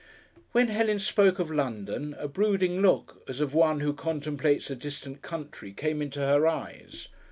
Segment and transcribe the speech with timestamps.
[0.51, 5.21] When Helen spoke of London a brooding look, as of one who contemplates a distant
[5.21, 7.07] country, came into her eyes.